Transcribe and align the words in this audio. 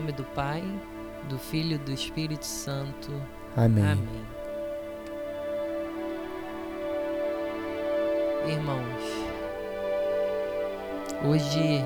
nome 0.00 0.12
do 0.12 0.24
Pai, 0.24 0.64
do 1.28 1.38
Filho 1.38 1.74
e 1.74 1.78
do 1.78 1.92
Espírito 1.92 2.46
Santo. 2.46 3.12
Amém. 3.54 3.84
Amém. 3.84 4.24
Irmãos, 8.48 9.02
hoje 11.22 11.84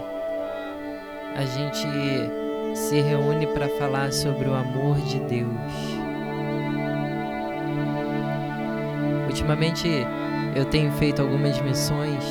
a 1.34 1.44
gente 1.44 2.76
se 2.76 3.00
reúne 3.00 3.48
para 3.48 3.68
falar 3.70 4.12
sobre 4.12 4.48
o 4.48 4.54
amor 4.54 4.96
de 4.98 5.18
Deus. 5.18 5.50
Ultimamente 9.26 9.89
eu 10.54 10.64
tenho 10.67 10.92
feito 10.92 11.20
algumas 11.20 11.61
missões 11.62 12.25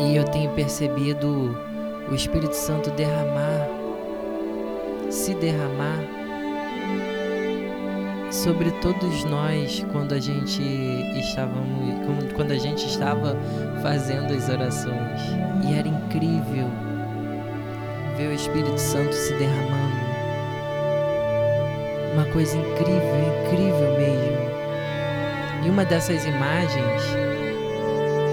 e 0.00 0.16
eu 0.16 0.24
tenho 0.24 0.50
percebido 0.50 1.71
o 2.12 2.14
Espírito 2.14 2.54
Santo 2.54 2.90
derramar, 2.90 3.70
se 5.10 5.32
derramar 5.34 5.98
sobre 8.30 8.70
todos 8.82 9.24
nós 9.24 9.82
quando 9.92 10.12
a 10.12 10.20
gente 10.20 10.62
quando 12.36 12.52
a 12.52 12.58
gente 12.58 12.86
estava 12.86 13.34
fazendo 13.80 14.34
as 14.34 14.46
orações. 14.50 15.22
E 15.64 15.72
era 15.72 15.88
incrível 15.88 16.66
ver 18.18 18.28
o 18.28 18.32
Espírito 18.34 18.78
Santo 18.78 19.14
se 19.14 19.32
derramando. 19.32 20.02
Uma 22.12 22.26
coisa 22.26 22.58
incrível, 22.58 23.44
incrível 23.46 23.96
mesmo. 23.96 24.52
E 25.64 25.70
uma 25.70 25.84
dessas 25.86 26.26
imagens, 26.26 27.02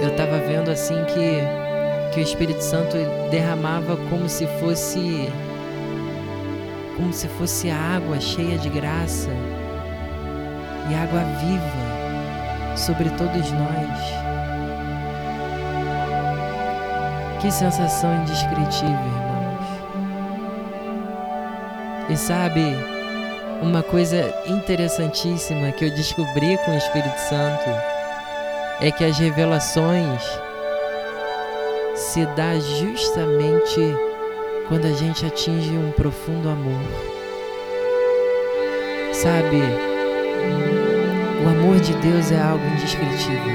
eu 0.02 0.10
estava 0.10 0.38
vendo 0.40 0.70
assim 0.70 1.02
que 1.06 1.69
que 2.12 2.20
o 2.20 2.24
Espírito 2.24 2.62
Santo 2.62 2.98
derramava 3.30 3.98
como 4.10 4.28
se 4.28 4.48
fosse 4.60 5.32
como 6.96 7.14
se 7.14 7.28
fosse 7.30 7.70
água 7.70 8.20
cheia 8.20 8.58
de 8.58 8.70
graça 8.70 9.30
e 10.90 10.96
água 10.96 11.22
viva 11.40 12.76
sobre 12.76 13.10
todos 13.12 13.52
nós. 13.52 14.00
Que 17.42 17.50
sensação 17.50 18.14
indescritível, 18.22 18.90
irmãos. 18.92 19.66
E 22.10 22.18
sabe, 22.18 22.76
uma 23.62 23.82
coisa 23.82 24.34
interessantíssima 24.46 25.72
que 25.72 25.86
eu 25.86 25.92
descobri 25.92 26.58
com 26.66 26.72
o 26.72 26.78
Espírito 26.78 27.18
Santo 27.30 27.70
é 28.82 28.92
que 28.92 29.06
as 29.06 29.18
revelações 29.18 30.22
se 32.00 32.26
dá 32.28 32.58
justamente 32.58 33.94
quando 34.70 34.86
a 34.86 34.92
gente 34.94 35.26
atinge 35.26 35.70
um 35.72 35.92
profundo 35.92 36.48
amor. 36.48 36.80
Sabe, 39.12 39.58
o 41.44 41.50
amor 41.50 41.78
de 41.82 41.94
Deus 41.96 42.32
é 42.32 42.40
algo 42.40 42.64
indescritível. 42.66 43.54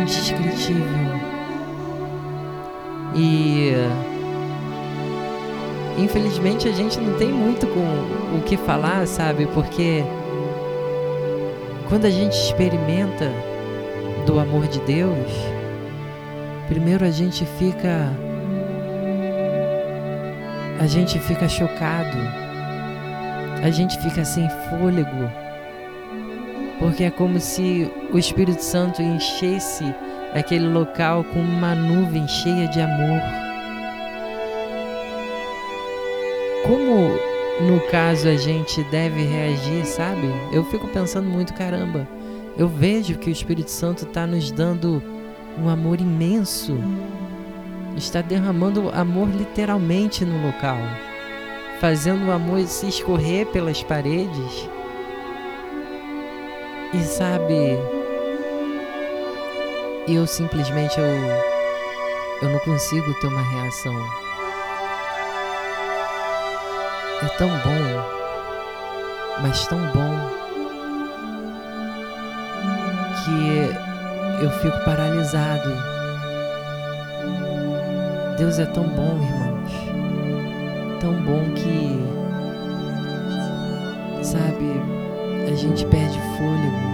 Indescritível. 0.00 0.84
E 3.16 3.72
infelizmente 5.98 6.68
a 6.68 6.72
gente 6.72 7.00
não 7.00 7.18
tem 7.18 7.28
muito 7.28 7.66
com 7.66 8.38
o 8.38 8.42
que 8.42 8.56
falar, 8.56 9.04
sabe? 9.08 9.46
Porque 9.46 10.04
quando 11.88 12.04
a 12.04 12.10
gente 12.10 12.34
experimenta 12.34 13.32
do 14.26 14.38
amor 14.38 14.68
de 14.68 14.78
Deus, 14.80 15.53
Primeiro 16.68 17.04
a 17.04 17.10
gente 17.10 17.44
fica 17.58 18.10
a 20.78 20.86
gente 20.86 21.18
fica 21.18 21.48
chocado. 21.48 22.18
A 23.62 23.70
gente 23.70 23.98
fica 24.00 24.24
sem 24.24 24.48
fôlego. 24.68 25.30
Porque 26.78 27.04
é 27.04 27.10
como 27.10 27.40
se 27.40 27.90
o 28.12 28.18
Espírito 28.18 28.62
Santo 28.62 29.00
enchesse 29.00 29.84
aquele 30.34 30.68
local 30.68 31.24
com 31.24 31.40
uma 31.40 31.74
nuvem 31.74 32.26
cheia 32.28 32.68
de 32.68 32.80
amor. 32.80 33.20
Como 36.66 37.16
no 37.66 37.80
caso 37.90 38.28
a 38.28 38.36
gente 38.36 38.82
deve 38.84 39.22
reagir, 39.22 39.86
sabe? 39.86 40.28
Eu 40.52 40.64
fico 40.64 40.88
pensando 40.88 41.28
muito, 41.28 41.54
caramba, 41.54 42.06
eu 42.58 42.68
vejo 42.68 43.16
que 43.16 43.30
o 43.30 43.32
Espírito 43.32 43.70
Santo 43.70 44.04
está 44.04 44.26
nos 44.26 44.50
dando 44.50 45.02
um 45.58 45.68
amor 45.68 46.00
imenso. 46.00 46.76
Está 47.96 48.20
derramando 48.20 48.90
amor 48.90 49.28
literalmente 49.28 50.24
no 50.24 50.44
local, 50.46 50.78
fazendo 51.80 52.26
o 52.26 52.32
amor 52.32 52.60
se 52.66 52.88
escorrer 52.88 53.46
pelas 53.46 53.82
paredes. 53.82 54.68
E 56.92 57.02
sabe, 57.02 57.78
eu 60.08 60.26
simplesmente 60.26 60.98
eu, 60.98 61.06
eu 62.42 62.48
não 62.48 62.58
consigo 62.60 63.14
ter 63.20 63.28
uma 63.28 63.42
reação. 63.42 63.94
É 67.22 67.28
tão 67.38 67.48
bom, 67.48 69.40
mas 69.40 69.66
tão 69.68 69.78
bom 69.92 70.44
que 73.24 73.93
eu 74.42 74.50
fico 74.50 74.84
paralisado. 74.84 75.70
Deus 78.36 78.58
é 78.58 78.66
tão 78.66 78.84
bom, 78.84 79.18
irmãos. 79.22 79.72
Tão 81.00 81.14
bom 81.22 81.44
que, 81.54 82.00
sabe, 84.24 84.82
a 85.50 85.54
gente 85.54 85.86
perde 85.86 86.18
fôlego. 86.36 86.84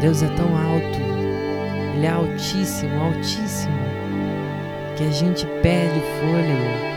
Deus 0.00 0.22
é 0.22 0.28
tão 0.28 0.46
alto, 0.56 0.98
Ele 1.94 2.06
é 2.06 2.10
altíssimo, 2.10 3.02
altíssimo, 3.02 3.78
que 4.96 5.04
a 5.04 5.10
gente 5.10 5.46
perde 5.62 6.00
fôlego. 6.00 6.90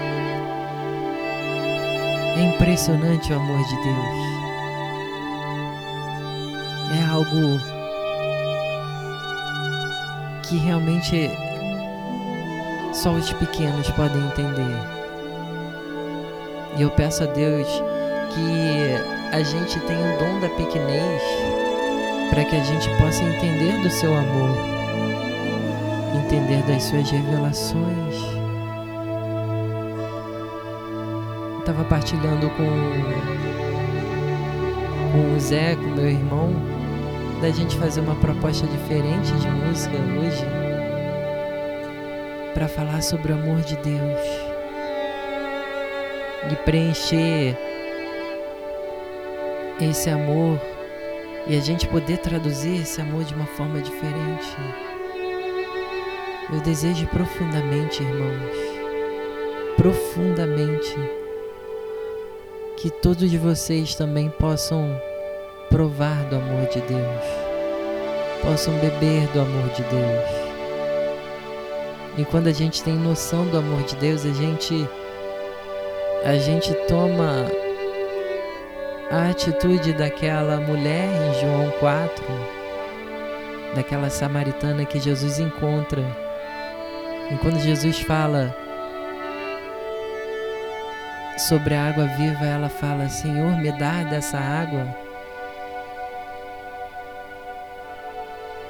É 2.36 2.56
impressionante 2.56 3.32
o 3.32 3.36
amor 3.36 3.64
de 3.68 3.76
Deus. 3.84 4.34
É 7.00 7.04
algo 7.12 7.60
que 10.44 10.58
realmente 10.58 11.32
só 12.94 13.12
os 13.12 13.32
pequenos 13.34 13.90
podem 13.92 14.24
entender. 14.28 14.94
E 16.78 16.82
eu 16.82 16.90
peço 16.92 17.24
a 17.24 17.28
Deus 17.28 17.68
que 18.34 19.36
a 19.36 19.42
gente 19.44 19.80
tenha 19.82 20.16
o 20.16 20.20
dom 20.20 20.40
da 20.40 20.50
pequenez 20.50 21.22
para 22.30 22.44
que 22.46 22.56
a 22.56 22.64
gente 22.64 22.90
possa 22.98 23.24
entender 23.24 23.82
do 23.82 23.90
seu 23.90 24.12
amor, 24.16 24.58
entender 26.26 26.64
das 26.64 26.84
suas 26.84 27.10
revelações. 27.10 28.16
Estava 31.60 31.84
partilhando 31.86 32.50
com, 32.50 32.66
com 35.12 35.36
o 35.36 35.40
Zé, 35.40 35.76
com 35.76 35.90
meu 35.96 36.10
irmão, 36.10 36.73
da 37.44 37.52
gente 37.52 37.78
fazer 37.78 38.00
uma 38.00 38.16
proposta 38.16 38.66
diferente 38.66 39.34
de 39.34 39.50
música 39.50 39.98
hoje 39.98 40.46
para 42.54 42.70
falar 42.70 43.04
sobre 43.04 43.34
o 43.34 43.36
amor 43.36 43.60
de 43.60 43.76
Deus 43.76 44.22
e 46.50 46.56
preencher 46.64 47.58
esse 49.82 50.10
amor 50.10 50.58
e 51.46 51.58
a 51.58 51.60
gente 51.60 51.86
poder 51.90 52.20
traduzir 52.20 52.82
esse 52.82 53.02
amor 53.02 53.26
de 53.26 53.34
uma 53.34 53.46
forma 53.46 53.82
diferente. 53.82 54.56
Eu 56.50 56.62
desejo 56.62 57.06
profundamente, 57.08 58.02
irmãos, 58.02 58.56
profundamente, 59.76 60.96
que 62.78 62.90
todos 62.90 63.34
vocês 63.34 63.96
também 63.96 64.30
possam 64.30 64.98
provar 65.74 66.24
do 66.26 66.36
amor 66.36 66.68
de 66.68 66.80
Deus, 66.82 67.24
possam 68.44 68.76
beber 68.76 69.26
do 69.30 69.42
amor 69.42 69.70
de 69.70 69.82
Deus. 69.82 70.30
E 72.16 72.24
quando 72.26 72.46
a 72.46 72.52
gente 72.52 72.84
tem 72.84 72.94
noção 72.94 73.48
do 73.48 73.58
amor 73.58 73.82
de 73.82 73.96
Deus, 73.96 74.24
a 74.24 74.32
gente 74.34 74.88
a 76.24 76.36
gente 76.36 76.72
toma 76.88 77.48
a 79.10 79.32
atitude 79.32 79.94
daquela 79.94 80.58
mulher 80.58 81.10
em 81.10 81.42
João 81.42 81.72
4, 81.80 82.24
daquela 83.74 84.12
samaritana 84.12 84.86
que 84.86 85.00
Jesus 85.00 85.40
encontra. 85.40 86.04
E 87.32 87.38
quando 87.38 87.58
Jesus 87.58 88.00
fala 88.02 88.56
sobre 91.40 91.74
a 91.74 91.90
água 91.90 92.06
viva, 92.06 92.46
ela 92.46 92.70
fala: 92.70 93.10
Senhor, 93.10 93.58
me 93.58 93.72
dá 93.72 94.04
dessa 94.04 94.38
água 94.38 95.03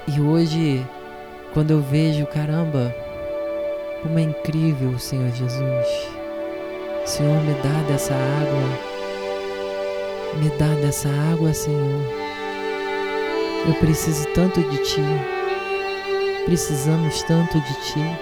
E 0.05 0.19
hoje, 0.19 0.85
quando 1.53 1.71
eu 1.71 1.81
vejo, 1.81 2.25
caramba, 2.27 2.93
Como 4.01 4.19
é 4.19 4.23
incrível, 4.23 4.99
Senhor 4.99 5.29
Jesus. 5.29 5.87
Senhor, 7.05 7.41
me 7.41 7.53
dá 7.53 7.87
dessa 7.87 8.13
água. 8.13 8.93
Me 10.41 10.49
dá 10.57 10.67
dessa 10.81 11.07
água, 11.31 11.53
Senhor. 11.53 12.01
Eu 13.65 13.73
preciso 13.75 14.27
tanto 14.33 14.61
de 14.61 14.77
Ti. 14.79 15.01
Precisamos 16.43 17.23
tanto 17.23 17.61
de 17.61 17.73
Ti. 17.85 18.19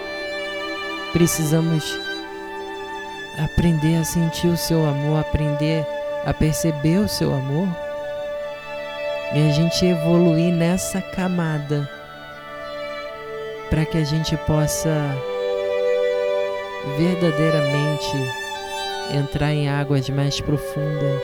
Precisamos 1.13 1.99
aprender 3.43 3.95
a 3.95 4.03
sentir 4.03 4.49
o 4.49 4.57
Seu 4.57 4.85
amor, 4.85 5.19
aprender 5.19 5.83
a 6.27 6.31
perceber 6.31 6.99
o 6.99 7.07
Seu 7.07 7.33
amor 7.33 7.67
e 9.33 9.47
a 9.47 9.51
gente 9.51 9.85
evoluir 9.85 10.53
nessa 10.53 11.01
camada 11.01 11.89
para 13.69 13.85
que 13.85 13.97
a 13.97 14.03
gente 14.03 14.35
possa 14.45 15.15
verdadeiramente 16.97 18.17
entrar 19.13 19.53
em 19.53 19.69
águas 19.69 20.09
mais 20.09 20.41
profundas, 20.41 21.21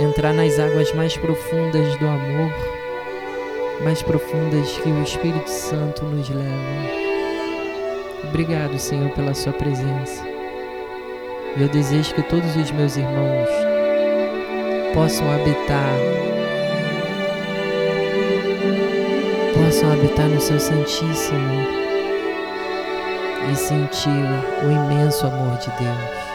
entrar 0.00 0.32
nas 0.32 0.58
águas 0.58 0.92
mais 0.92 1.16
profundas 1.16 1.96
do 1.98 2.06
amor, 2.06 2.52
mais 3.84 4.02
profundas 4.02 4.76
que 4.78 4.88
o 4.88 5.02
Espírito 5.02 5.50
Santo 5.50 6.04
nos 6.04 6.28
leva. 6.28 7.06
Obrigado, 8.28 8.76
Senhor, 8.78 9.10
pela 9.10 9.34
Sua 9.34 9.52
presença. 9.52 10.24
Eu 11.56 11.68
desejo 11.68 12.14
que 12.14 12.22
todos 12.22 12.56
os 12.56 12.70
meus 12.72 12.96
irmãos 12.96 13.48
possam 14.92 15.30
habitar 15.30 16.35
possam 19.76 19.92
habitar 19.92 20.26
no 20.26 20.40
seu 20.40 20.58
Santíssimo 20.58 21.66
e 23.52 23.54
sentir 23.54 24.08
o 24.64 24.70
imenso 24.72 25.26
amor 25.26 25.58
de 25.58 25.66
Deus. 25.72 26.25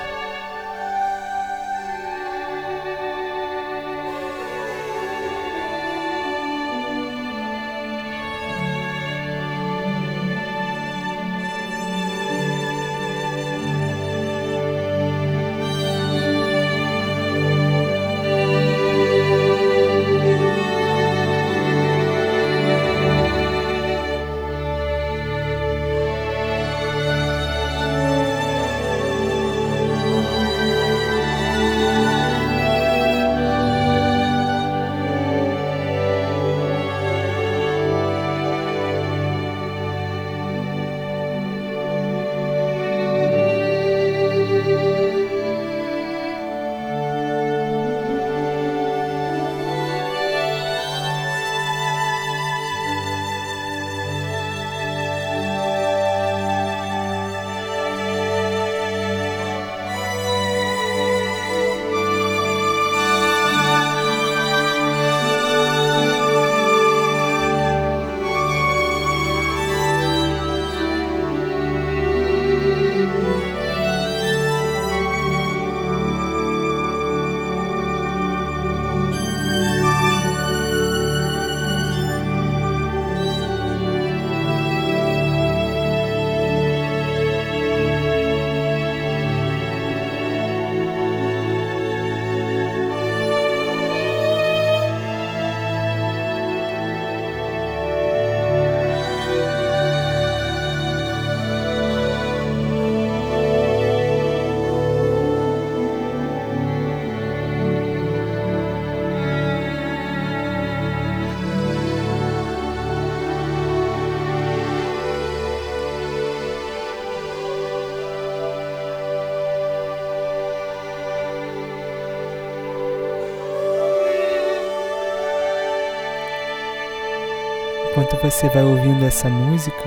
Enquanto 128.01 128.19
você 128.23 128.49
vai 128.49 128.63
ouvindo 128.63 129.05
essa 129.05 129.29
música, 129.29 129.83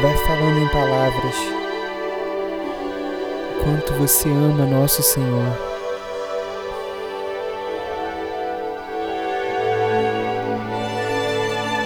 vai 0.00 0.16
falando 0.16 0.58
em 0.58 0.68
palavras 0.68 1.34
quanto 3.62 3.92
você 3.94 4.28
ama 4.28 4.66
nosso 4.66 5.02
Senhor. 5.04 5.56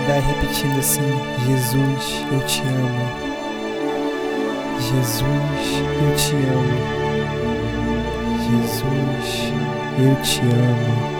Vai 0.07 0.21
repetindo 0.21 0.79
assim: 0.79 1.03
Jesus, 1.47 2.25
eu 2.33 2.47
te 2.47 2.63
amo. 2.63 3.31
Jesus, 4.81 5.83
eu 6.01 6.17
te 6.17 6.37
amo. 6.37 7.01
Jesus, 8.49 9.53
eu 9.99 10.23
te 10.23 10.41
amo. 10.41 11.20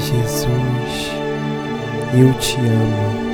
Jesus, 0.00 1.10
eu 2.14 2.32
te 2.38 2.56
amo. 2.56 3.27